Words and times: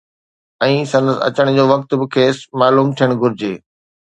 ۽ 0.67 0.77
سندس 0.91 1.17
اچڻ 1.27 1.45
جو 1.59 1.63
وقت 1.73 1.89
به 2.01 2.05
کيس 2.17 2.37
معلوم 2.63 2.87
ٿيڻ 3.03 3.09
گهرجي 3.25 3.53